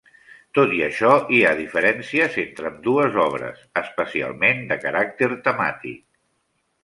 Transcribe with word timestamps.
Tot 0.57 0.71
i 0.75 0.79
això, 0.85 1.09
hi 1.33 1.41
ha 1.45 1.51
diferències 1.59 2.37
entre 2.45 2.71
ambdues 2.71 3.19
obres, 3.25 3.61
especialment, 3.83 4.63
de 4.71 4.79
caràcter 4.87 5.29
temàtic. 5.51 6.01